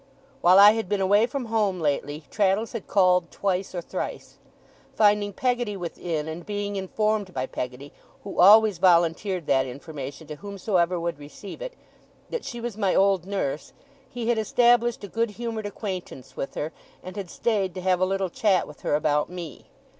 While 0.41 0.57
I 0.57 0.71
had 0.71 0.89
been 0.89 0.99
away 0.99 1.27
from 1.27 1.45
home 1.45 1.79
lately, 1.79 2.23
Traddles 2.31 2.71
had 2.71 2.87
called 2.87 3.29
twice 3.29 3.75
or 3.75 3.81
thrice. 3.81 4.39
Finding 4.95 5.31
Peggotty 5.31 5.77
within, 5.77 6.27
and 6.27 6.43
being 6.43 6.75
informed 6.75 7.35
by 7.35 7.45
Peggotty 7.45 7.93
(who 8.23 8.39
always 8.39 8.79
volunteered 8.79 9.45
that 9.45 9.67
information 9.67 10.25
to 10.25 10.37
whomsoever 10.37 10.99
would 10.99 11.19
receive 11.19 11.61
it), 11.61 11.75
that 12.31 12.43
she 12.43 12.59
was 12.59 12.77
my 12.77 12.95
old 12.95 13.27
nurse, 13.27 13.73
he 14.09 14.27
had 14.29 14.39
established 14.39 15.03
a 15.03 15.07
good 15.07 15.29
humoured 15.29 15.67
acquaintance 15.67 16.35
with 16.35 16.55
her, 16.55 16.71
and 17.03 17.15
had 17.15 17.29
stayed 17.29 17.75
to 17.75 17.81
have 17.81 17.99
a 17.99 18.05
little 18.05 18.31
chat 18.31 18.67
with 18.67 18.81
her 18.81 18.95
about 18.95 19.29
me. 19.29 19.67